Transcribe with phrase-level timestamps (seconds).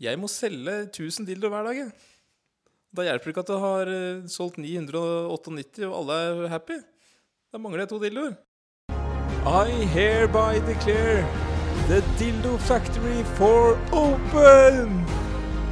[0.00, 1.88] Jeg må selge 1000 dildoer hver dag.
[2.96, 6.78] Da hjelper det ikke at du har eh, solgt 998, og alle er happy.
[7.52, 8.32] Da mangler jeg to dildoer.
[9.44, 11.20] I hereby declare
[11.90, 15.04] the dildo factory for open!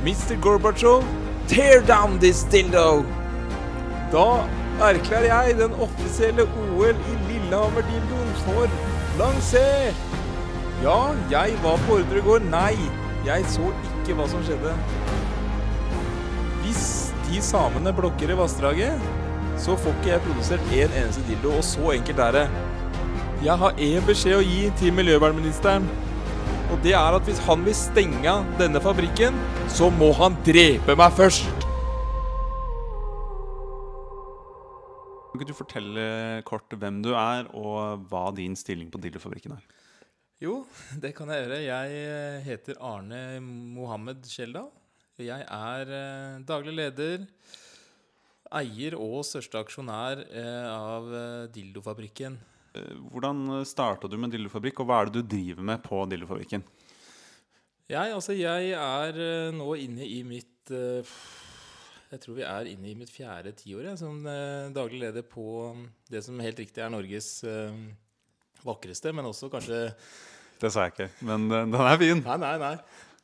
[0.04, 0.36] Mr.
[0.44, 1.08] Gorbatsjov,
[1.48, 3.04] tear down this dildo!
[4.12, 4.28] Da
[4.92, 8.68] erklærer jeg den offisielle OL i Lillehammer-dildoen for
[9.16, 10.08] lansert!
[10.84, 11.00] Ja,
[11.32, 12.50] jeg var på ordre går.
[12.52, 12.76] Nei,
[13.24, 13.72] jeg så
[14.08, 14.70] ikke hva som skjedde.
[16.64, 16.84] Hvis
[17.26, 19.02] de samene blokker i vassdraget,
[19.60, 22.44] så får ikke jeg produsert en eneste dildo, og så enkelt er det.
[23.44, 25.84] Jeg har én beskjed å gi til miljøvernministeren.
[26.72, 29.36] Og det er at hvis han vil stenge denne fabrikken,
[29.72, 31.66] så må han drepe meg først.
[35.28, 36.06] Kan ikke du fortelle
[36.48, 39.77] kort hvem du er, og hva din stilling på Dildofabrikken er?
[40.38, 40.60] Jo,
[41.02, 41.62] det kan jeg gjøre.
[41.66, 44.70] Jeg eh, heter Arne Mohammed Skjeldal.
[45.18, 47.24] Jeg er eh, daglig leder,
[48.54, 51.10] eier og største aksjonær eh, av
[51.54, 52.38] Dildofabrikken.
[53.10, 56.62] Hvordan starta du med Dildofabrikk, og hva er det du driver med på Dildofabrikken?
[57.90, 63.10] Jeg, altså, jeg er nå inne i mitt Jeg tror vi er inne i mitt
[63.10, 64.20] fjerde tiår jeg, som
[64.76, 65.72] daglig leder på
[66.12, 67.32] det som helt riktig er Norges
[68.66, 69.92] vakreste, men også kanskje
[70.60, 72.22] Det sa jeg ikke, men eh, den er fin.
[72.24, 72.74] Nei, nei, nei.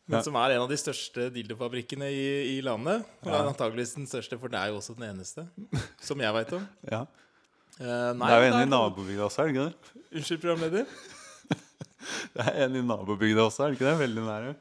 [0.07, 0.23] Men Ja.
[0.23, 2.25] som er en av de største dildofabrikkene i,
[2.59, 3.07] i landet.
[3.25, 5.47] Er antageligvis den største, for det er jo også den eneste.
[6.05, 6.67] Som jeg veit om.
[6.91, 7.07] Ja.
[7.81, 10.03] Uh, nei, det er jo en i nabobygda også, er det ikke det?
[10.21, 10.85] Unnskyld, programleder.
[12.35, 13.97] Det er en i nabobygda også, er det ikke det?
[14.03, 14.53] Veldig nære.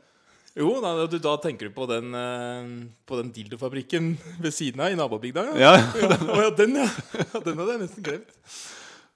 [0.55, 2.71] Jo, da, du, da tenker du på den, eh,
[3.09, 5.43] på den dildofabrikken ved siden av i nabobygda?
[5.59, 6.07] Ja, Ja,
[6.45, 6.87] ja, den, ja.
[7.19, 8.33] Ja, Den hadde jeg nesten glemt.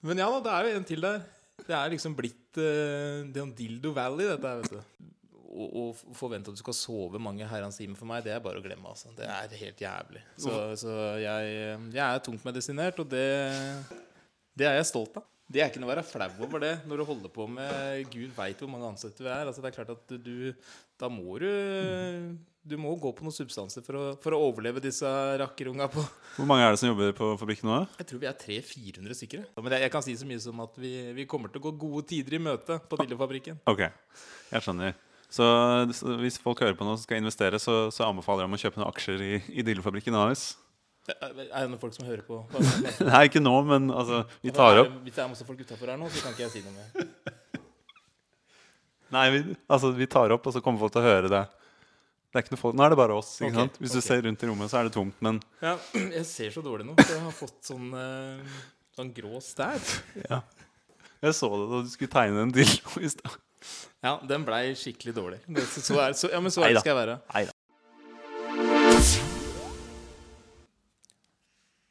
[0.05, 1.21] Men ja da, det er jo en til der.
[1.67, 5.13] Det er liksom blitt uh, det er en Dildo Valley, dette her, vet du.
[5.57, 8.59] Å å forvente at du skal sove mange herrens timer for meg, det er bare
[8.59, 8.91] å glemme.
[8.91, 9.09] altså.
[9.17, 10.21] Det er helt jævlig.
[10.37, 11.55] Så, så jeg,
[11.95, 13.25] jeg er tungt medisinert, og det,
[14.53, 15.25] det er jeg stolt av.
[15.47, 18.33] Det er ikke noe å være flau over det når du holder på med Gud
[18.35, 19.47] veit hvor mange ansatte vi er.
[19.47, 20.51] Altså, det er klart at du
[20.99, 21.47] Da må du
[22.67, 25.07] Du må gå på noen substanser for å, for å overleve disse
[25.39, 26.01] rakkerunga på
[26.35, 27.77] Hvor mange er det som jobber på fabrikken nå?
[28.01, 29.45] jeg tror vi er 300-400 stykker.
[29.61, 31.71] Men jeg, jeg kan si så mye som at vi, vi kommer til å gå
[31.79, 33.61] gode tider i møte på Dildofabrikken.
[33.71, 33.85] Ok,
[34.51, 34.97] jeg skjønner.
[35.31, 35.47] Så,
[36.21, 38.81] hvis folk hører på nå og skal investere, så, så anbefaler jeg dem å kjøpe
[38.81, 40.49] noen aksjer i, i Dildofabrikken AS.
[41.07, 42.41] Er det noen folk som hører på?
[42.51, 42.93] Det?
[43.07, 44.97] Nei, ikke nå, men altså, vi tar opp.
[45.05, 47.63] Hvis det er masse folk utafor her nå, så kan ikke jeg si noe mer.
[49.15, 51.45] Nei, vi, altså, vi tar opp, og så kommer folk til å høre det.
[52.27, 53.29] Det er ikke noe folk, Nå er det bare oss.
[53.39, 53.77] ikke okay, sant?
[53.79, 55.15] Hvis du ser rundt i rommet, så er det tomt.
[55.23, 55.77] Men Ja,
[56.17, 56.95] jeg ser så dårlig nå.
[56.99, 58.57] for Jeg har fått sånn, uh,
[58.97, 59.79] sånn grå stær.
[60.31, 60.41] ja.
[61.23, 63.37] Jeg så det da du skulle tegne en dildo i stad.
[64.03, 65.39] Ja, den blei skikkelig dårlig.
[65.47, 67.15] Det, så, så er, så, ja, men så ærlig skal jeg være.
[67.33, 67.55] Neida.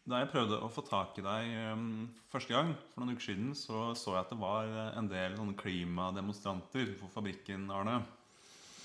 [0.06, 0.20] da.
[0.20, 1.88] Jeg prøvde å få tak i deg um,
[2.30, 5.56] første gang, for noen uker siden, så så jeg at det var en del sånne
[5.58, 7.98] klimademonstranter på fabrikken, Arne.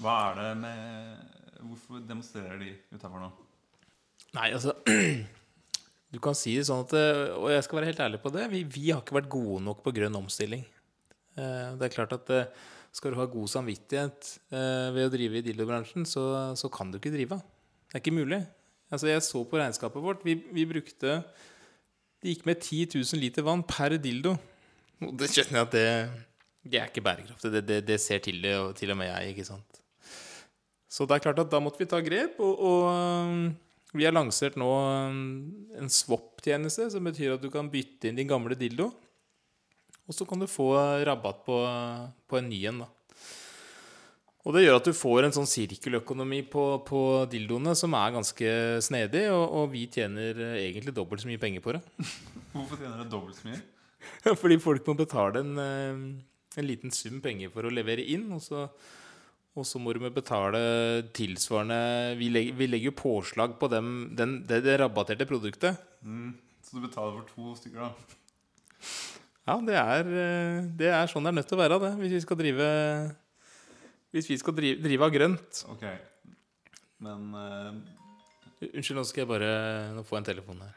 [0.02, 3.30] Hva er det med Hvorfor demonstrerer de utafor nå?
[4.38, 4.74] Nei, altså
[6.12, 8.46] Du kan si det sånn at eh, Og jeg skal være helt ærlig på det.
[8.52, 10.64] Vi, vi har ikke vært gode nok på grønn omstilling.
[11.40, 12.50] Eh, Det er klart at eh,
[12.92, 16.24] skal du ha god samvittighet ved å drive i dildobransjen, så,
[16.60, 17.38] så kan du ikke drive.
[17.88, 18.42] Det er ikke mulig.
[18.92, 20.26] Altså, jeg så på regnskapet vårt.
[20.28, 21.22] Vi, vi brukte
[22.20, 24.34] Det gikk med 10 000 liter vann per dildo.
[25.08, 25.86] Og det skjønner jeg at det,
[26.68, 27.54] det er ikke bærekraftig.
[27.56, 28.44] Det, det, det ser til
[28.76, 29.71] til og med jeg, ikke sant.
[30.92, 33.44] Så det er klart at da måtte vi ta grep, og, og um,
[33.96, 34.68] vi har lansert nå
[35.08, 35.22] um,
[35.80, 38.90] en swap-tjeneste, som betyr at du kan bytte inn din gamle dildo,
[40.04, 40.74] og så kan du få
[41.08, 41.62] rabatt på,
[42.28, 42.84] på en ny en.
[42.84, 42.90] da.
[44.42, 48.54] Og det gjør at du får en sånn sirkeløkonomi på, på dildoene som er ganske
[48.82, 51.84] snedig, og, og vi tjener egentlig dobbelt så mye penger på det.
[52.56, 53.62] Hvorfor tjener dere dobbelt så mye?
[54.42, 58.42] Fordi folk må betale en, eh, en liten sum penger for å levere inn, og
[58.42, 58.66] så,
[59.52, 60.60] og så må du betale
[61.12, 65.80] tilsvarende Vi legger, vi legger jo påslag på dem, den, det, det rabatterte produktet.
[66.02, 67.92] Mm, så du betaler for to stykker, da?
[69.50, 72.16] Ja, det er, eh, det er sånn det er nødt til å være, det, hvis
[72.16, 72.70] vi skal drive
[74.16, 75.64] Hvis vi skal drive, drive av grønt.
[75.72, 75.84] Ok.
[77.02, 77.74] Men uh...
[78.62, 79.52] Unnskyld, nå skal jeg bare
[79.96, 80.76] Nå får jeg en telefon her.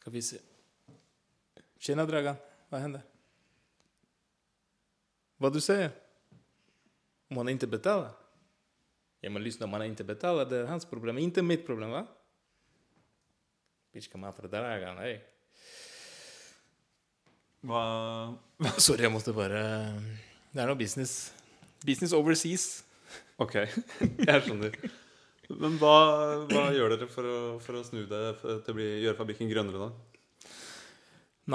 [0.00, 0.40] Skal vi se
[1.82, 2.38] Tjena, Dragan.
[2.70, 3.02] Hva hender?
[5.42, 5.90] Hva du säger?
[7.32, 8.10] Om han inte betalar?
[9.20, 12.06] Ja, men lyssna, om han inte betalar, det är hans problem, inte mitt problem, va?
[13.92, 15.22] Bitch, for Dragan, hej.
[17.64, 18.36] hva
[18.78, 19.62] Sorry, jeg måtte bare
[20.52, 21.32] Det er noe business.
[21.86, 22.84] Business overseas.
[23.40, 23.56] Ok,
[24.28, 24.76] jeg skjønner.
[25.48, 25.96] Men hva,
[26.52, 29.88] hva gjør dere for å, for å snu det til å bli, gjøre fabrikken grønnere,
[29.88, 30.52] da?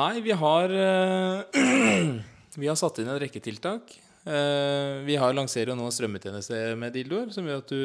[0.02, 2.18] Nei, vi har eh,
[2.58, 3.94] Vi har satt inn en rekke tiltak.
[4.28, 7.84] Eh, vi har lanserer jo nå strømmetjeneste med dildoer, som gjør at du,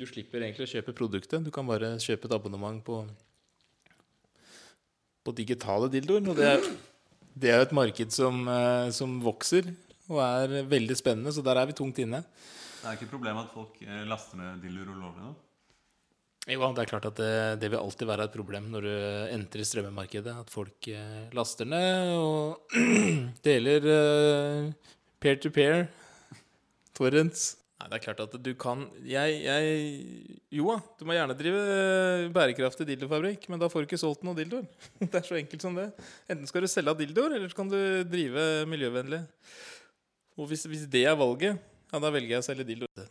[0.00, 1.44] du slipper egentlig å kjøpe produktet.
[1.46, 3.04] Du kan bare kjøpe et abonnement på,
[5.22, 6.26] på digitale dildoer.
[6.26, 6.66] Og det er,
[7.44, 9.70] det er et marked som, eh, som vokser
[10.10, 12.24] og er veldig spennende, så der er vi tungt inne.
[12.80, 15.36] Det er ikke et problem at folk eh, laster ned dildoer ulovlig nå?
[16.50, 18.94] Jo, det er klart at det, det, vil alltid være et problem når du
[19.36, 20.32] entrer strømmemarkedet.
[20.40, 20.88] At folk
[21.36, 22.80] laster ned og
[23.46, 23.86] deler
[25.20, 25.88] peer-to-peer,
[26.96, 27.54] torrents.
[27.80, 31.60] Nei, det er klart at du kan jeg, jeg Jo da, du må gjerne drive
[32.34, 34.66] bærekraftig dildofabrikk, men da får du ikke solgt noen dildoer.
[35.00, 35.88] Det er så enkelt som det.
[36.28, 39.22] Enten skal du selge dildoer, eller så kan du drive miljøvennlig.
[40.36, 41.56] Og hvis, hvis det er valget,
[41.90, 43.08] ja, da velger jeg å selge dildoer.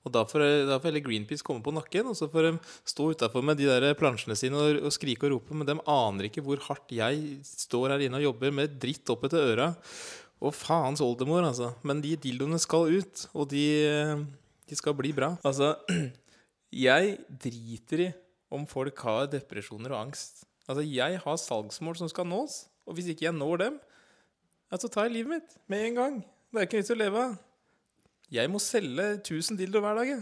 [0.00, 2.52] Og da får, da får hele Greenpeace komme på nakken, og så får de
[2.88, 5.56] stå utafor med de der plansjene sine og, og, skrike og rope.
[5.56, 9.26] Men de aner ikke hvor hardt jeg står her inne og jobber med dritt opp
[9.28, 9.68] etter øra.
[10.40, 11.74] Og faens oldemor, altså.
[11.84, 13.64] Men de dildoene skal ut, og de,
[14.68, 15.34] de skal bli bra.
[15.44, 15.74] Altså,
[16.86, 18.10] jeg driter i
[18.50, 20.44] om folk har depresjoner og angst.
[20.66, 23.78] Altså, jeg har salgsmål som skal nås, og hvis ikke jeg når dem,
[24.70, 26.18] så altså, tar jeg livet mitt med en gang.
[26.50, 27.38] Det er ikke vits å leve av.
[28.30, 30.20] Jeg må selge 1000 dildoer hver dag.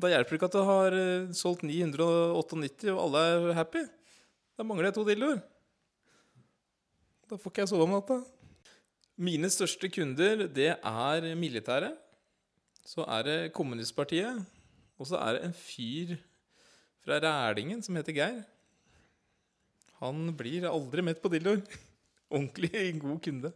[0.00, 3.82] Da hjelper det ikke at du har eh, solgt 998, og alle er happy.
[4.56, 5.42] Da mangler jeg to dildoer.
[7.28, 8.18] Da får ikke jeg sove om natta.
[9.14, 11.94] Mine største kunder, det er militæret.
[12.84, 14.42] Så er det Kommunistpartiet.
[14.98, 16.16] Og så er det en fyr
[17.04, 18.42] fra Rælingen som heter Geir.
[20.02, 21.62] Han blir aldri mett på dildoer.
[22.34, 23.52] Ordentlig god kunde.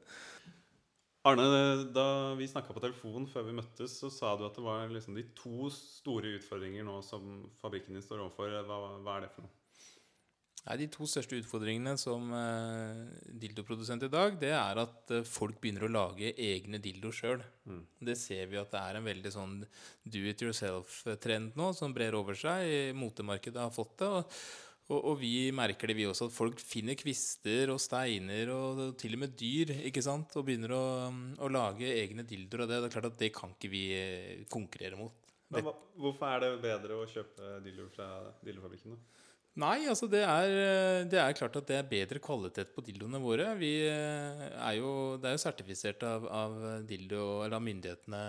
[1.27, 1.45] Arne,
[1.91, 5.19] da vi snakka på telefon før vi møttes, så sa du at det var liksom
[5.19, 8.55] de to store utfordringer nå som fabrikken din står overfor.
[8.63, 9.57] Hva, hva er det for noe?
[10.67, 13.09] Nei, De to største utfordringene som uh,
[13.41, 17.45] dildoprodusent i dag, det er at uh, folk begynner å lage egne dildoer sjøl.
[17.69, 17.83] Mm.
[18.11, 19.59] Det ser vi at det er en veldig sånn
[20.05, 22.95] do it yourself-trend nå, som brer over seg.
[22.99, 24.11] Motemarkedet har fått det.
[24.19, 24.41] og
[24.89, 29.19] og, og, vi merker det, vi også, at folk finner kvister og steiner og til
[29.19, 30.33] og med dyr ikke sant?
[30.41, 30.85] og begynner å,
[31.45, 32.79] å lage egne dildoer av det.
[32.81, 35.29] Det er klart at det kan ikke vi eh, konkurrere mot.
[35.53, 35.69] Men
[36.01, 38.09] Hvorfor er det bedre å kjøpe dildoer fra
[38.45, 38.97] dildofabrikken?
[38.97, 39.28] da?
[39.59, 40.53] Nei, altså det er,
[41.11, 43.51] det er, klart at det er bedre kvalitet på dildoene våre.
[43.59, 48.23] Vi eh, er jo, det er jo sertifisert av, av dildo, eller av myndighetene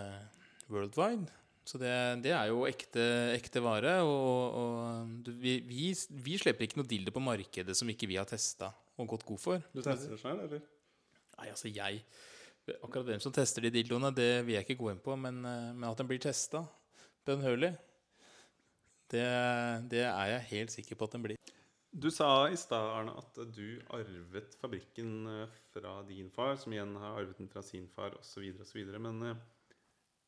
[0.73, 1.29] worldwide.
[1.69, 1.91] Så det,
[2.25, 3.03] det, er jo ekte,
[3.35, 3.99] ekte vare.
[4.01, 8.29] Og, og vi, vi, vi, slipper ikke noe dildo på markedet som ikke vi har
[8.29, 9.69] testa og gått god for.
[9.69, 10.65] Du tester det sjøl, eller?
[11.37, 12.03] Nei, altså jeg
[12.69, 15.15] Akkurat hvem som tester de dildoene, det vil jeg ikke gå inn på.
[15.17, 16.65] Men, eh, men at den blir testa
[17.25, 17.71] bønnhørlig,
[19.11, 19.27] det,
[19.91, 21.39] det er jeg helt sikker på at den blir.
[21.89, 26.93] Du sa i stad, Arne, at du arvet fabrikken eh, fra din far, som igjen
[27.01, 28.83] har arvet den fra sin far, osv., osv.
[29.01, 29.39] Men eh,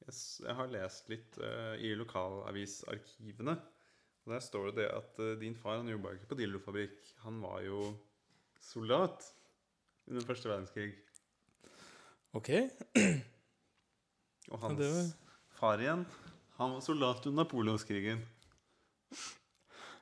[0.10, 3.54] jeg har lest litt uh, i lokalavisarkivene.
[4.25, 6.98] Og Der står det at din far han jobba ikke på dildofabrikk.
[7.22, 7.83] Han var jo
[8.62, 9.25] soldat
[10.10, 10.92] under første verdenskrig.
[12.33, 12.50] Ok.
[14.51, 15.10] Og hans var...
[15.60, 16.06] far igjen,
[16.57, 18.22] han var soldat under napoleonskrigen.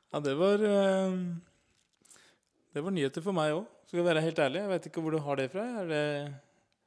[0.09, 1.15] Ja, det var uh,
[2.73, 4.61] Det var nyheter for meg òg, skal jeg være helt ærlig.
[4.63, 5.65] Jeg vet ikke hvor du har det fra.
[5.83, 6.05] Er det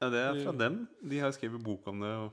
[0.03, 0.81] ja, det er fra dem.
[1.07, 2.11] De har skrevet bok om det.
[2.25, 2.33] og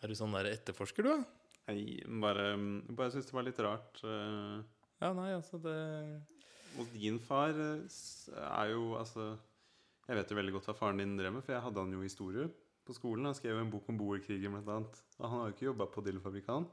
[0.00, 1.52] er du sånn der etterforsker, du, da?
[1.70, 2.54] Nei, bare,
[2.96, 4.00] bare syns det var litt rart.
[4.04, 4.60] Uh,
[5.00, 5.76] ja, nei, altså det
[6.78, 8.00] Og din far eh,
[8.44, 9.30] er jo altså
[10.06, 12.02] Jeg vet jo veldig godt hva faren din drev med, for jeg hadde han jo
[12.04, 12.48] historie
[12.84, 13.28] på skolen.
[13.28, 15.00] Han skrev en bok om boerkrigen, blant annet.
[15.18, 16.68] Og han har jo ikke jobba på Dillefabrikk, han.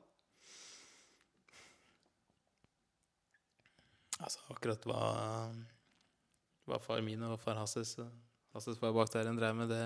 [4.18, 5.02] Altså, akkurat hva,
[6.68, 7.96] hva far min og far Hasses
[8.56, 9.84] Hasses far bak der en drev med, det,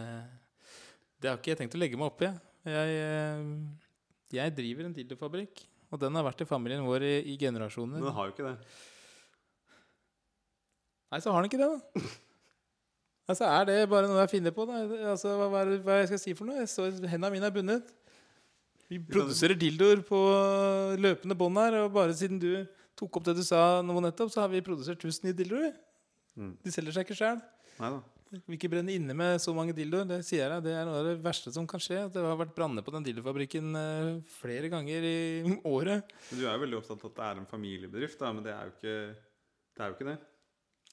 [1.19, 2.29] det har ikke jeg tenkt å legge meg opp i.
[2.71, 3.43] Jeg, eh,
[4.38, 8.00] jeg driver en dildofabrikk, og den har vært i familien vår i, i generasjoner.
[8.00, 8.55] Men den har jo ikke det.
[11.11, 12.03] Nei, så har den ikke det, da.
[13.29, 14.65] Altså, Er det bare noe jeg finner på?
[14.67, 14.79] da?
[15.13, 16.63] Altså, Hva, hva, hva jeg skal si for noe?
[16.63, 17.91] Jeg så Hendene mine er bundet.
[18.91, 20.19] Vi produserer dildoer på
[21.00, 21.77] løpende bånd her.
[21.85, 22.50] Og bare siden du
[23.00, 25.75] tok opp det du sa nå nettopp, så har vi produsert 1000 nye dildoer.
[26.39, 26.55] Mm.
[26.63, 27.41] De selger seg ikke sjøl.
[28.31, 30.05] Vi ikke brenne inne med så mange dildoer.
[30.07, 32.05] Det sier jeg Det er noe av det verste som kan skje.
[32.13, 36.13] Det har vært branner på den dildofabrikken eh, flere ganger i året.
[36.29, 38.69] Du er jo veldig opptatt av at det er en familiebedrift, da, men det er
[38.69, 39.81] jo ikke det.
[39.81, 40.17] Er jo ikke det.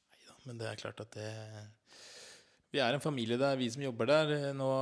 [0.08, 1.30] Neida, men det er klart at det
[2.72, 4.34] Vi er en familie det er vi som jobber der.
[4.56, 4.72] Nå,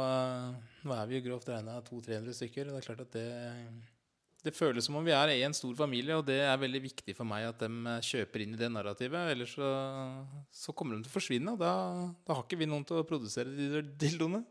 [0.86, 2.70] nå er vi jo grovt regna 200-300 stykker.
[2.70, 3.26] Og det er klart at det
[4.46, 7.26] det føles som om vi er en stor familie, og det er veldig viktig for
[7.28, 9.32] meg at de eh, kjøper inn i det narrativet.
[9.32, 9.70] Ellers så,
[10.54, 11.54] så kommer de til å forsvinne.
[11.56, 11.72] og Da,
[12.26, 14.44] da har ikke vi noen til å produsere de dildoene.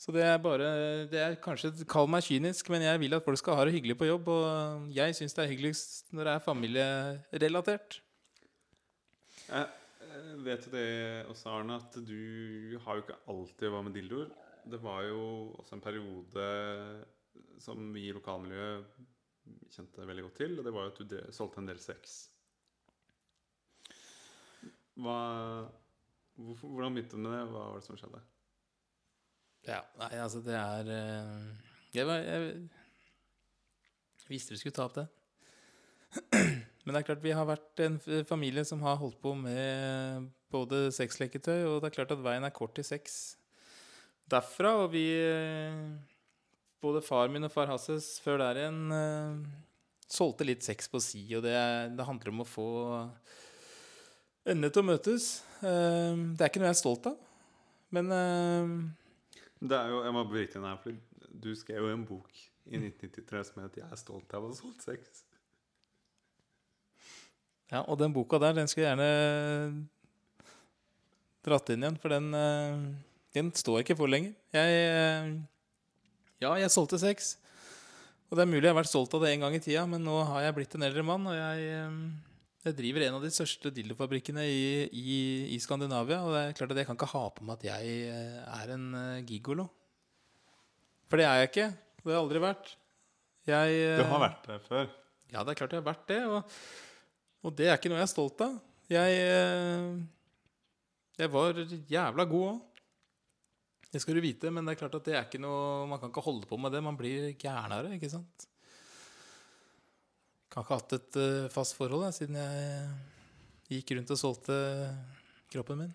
[0.00, 0.68] Så det er bare
[1.12, 3.98] det er kanskje, Kall meg kynisk, men jeg vil at folk skal ha det hyggelig
[4.00, 4.30] på jobb.
[4.32, 7.98] Og jeg syns det er hyggeligst når det er familierelatert.
[9.50, 9.66] Jeg
[10.08, 10.88] eh, vet jo det
[11.32, 14.30] også, Arne, at du har jo ikke alltid vært med dildoer.
[14.70, 15.22] Det var jo
[15.60, 16.48] også en periode
[17.60, 19.00] som vi i lokalmiljøet
[19.70, 22.18] kjente veldig godt til, og det var jo at du solgte en del sex.
[25.00, 25.16] Hva,
[26.36, 27.46] hvorfor, hvordan begynte du med det?
[27.52, 28.20] Hva var det som skjedde?
[29.68, 31.48] Ja, nei, altså det er eh,
[31.92, 32.68] Jeg, var, jeg
[34.30, 35.06] visste vi skulle ta opp det.
[36.84, 40.88] Men det er klart vi har vært en familie som har holdt på med både
[40.94, 43.18] sexleketøy, og det er klart at veien er kort til sex
[44.30, 44.74] derfra.
[44.84, 45.76] Og vi eh,
[46.80, 49.40] Både far min og far Hasses før der igjen uh,
[50.08, 51.56] solgte litt sex på si, og det,
[51.96, 52.68] det handler om å få
[54.48, 55.26] endene til å møtes.
[55.60, 57.18] Uh, Det er ikke noe jeg er stolt av,
[57.92, 58.72] men uh,
[59.60, 60.96] Det er jo, Jeg må bryte inn her, for
[61.44, 62.32] du skrev jo en bok
[62.70, 65.22] i 1993 som het 'Jeg er stolt av å ha solgt sex'.
[67.70, 69.86] Ja, og den boka der, den skulle jeg gjerne
[71.44, 72.32] dratt inn igjen, for den,
[73.34, 74.34] den står ikke for lenger.
[74.52, 75.46] Jeg
[76.40, 77.34] Ja, jeg solgte sex.
[78.30, 80.04] Og det er mulig jeg har vært stolt av det en gang i tida, men
[80.06, 81.96] nå har jeg blitt en eldre mann, og jeg, eh,
[82.68, 84.60] jeg driver en av de største dildofabrikkene i,
[84.94, 85.16] i,
[85.56, 87.96] i Skandinavia, og det er klart at jeg kan ikke ha på meg at jeg
[88.12, 89.66] eh, er en eh, gigolo.
[91.10, 91.66] For det er jeg ikke.
[91.98, 92.72] Det har jeg aldri vært.
[93.50, 94.88] Jeg, Du har vært det før.
[95.34, 96.56] ja, det er klart jeg har vært det, og,
[97.44, 98.56] og det er ikke noe jeg er stolt av.
[98.90, 99.20] Jeg,
[101.18, 102.60] jeg var jævla god òg.
[103.90, 106.12] Det skal du vite, men det er klart at det er ikke noe Man kan
[106.12, 106.82] ikke holde på med det.
[106.84, 108.46] Man blir gærnere, ikke sant?
[110.50, 112.86] Kan ikke ha hatt et eh, fast forhold jeg, siden jeg
[113.70, 114.56] gikk rundt og solgte
[115.50, 115.92] kroppen min.